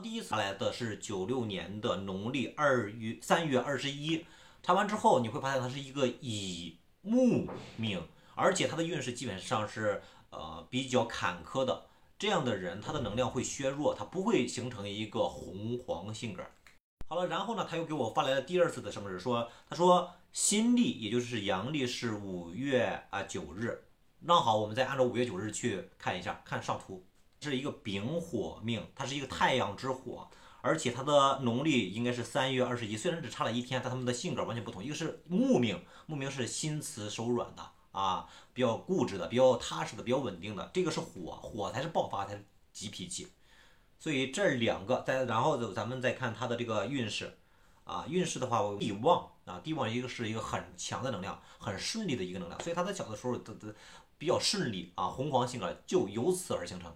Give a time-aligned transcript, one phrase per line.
[0.00, 4.24] 第一次来的是九六年的农历二月三月二十一，
[4.62, 8.02] 查完之后你会发现他是一个乙木命，
[8.34, 11.86] 而且他的运势基本上是呃比较坎坷的。
[12.18, 16.42] 这样的人他的能量会削弱，他不会形成一个红黄性格。
[17.08, 23.84] 好了，然后呢，他又给我发来了第二次的生日，说他说新历也就是阳历是五月啊九日，
[24.20, 27.06] 那好，我们再按照五月九日去看一下，看上图。
[27.50, 30.28] 是一个丙火命，它是一个太阳之火，
[30.60, 34.82] 而且它的农历应该是三月二十一，虽然只差了一天，但他们的性格完全不同。
[34.82, 40.70] 一个是木命，木命是心慈手软的啊，比较固执的，比较踏实的，比较稳定的。
[40.74, 43.28] 这个是火，火才是爆发，才是急脾气。
[43.98, 47.38] 所以这两个，再然后咱们再看他的这个运势
[47.84, 53.74] 啊，运势的话，地旺啊，地旺一个是一个很强的能量，很顺利的一个能量，所以他在小的时候的的
[54.18, 56.94] 比较顺利啊，红黄性格就由此而形成。